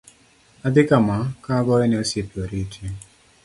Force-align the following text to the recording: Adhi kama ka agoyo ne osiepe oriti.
Adhi 0.65 0.83
kama 0.89 1.17
ka 1.43 1.51
agoyo 1.59 1.85
ne 1.87 1.97
osiepe 2.03 2.35
oriti. 2.43 2.83